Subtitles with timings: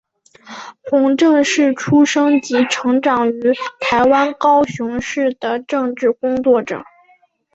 [0.89, 6.83] 洪正是出生及成长于台湾高雄市的政治工作者。